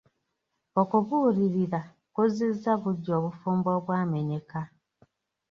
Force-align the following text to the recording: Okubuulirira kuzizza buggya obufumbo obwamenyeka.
Okubuulirira 0.81 1.81
kuzizza 2.13 2.71
buggya 2.81 3.11
obufumbo 3.19 3.69
obwamenyeka. 3.77 4.59